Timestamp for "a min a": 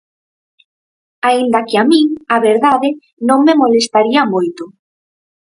1.81-2.37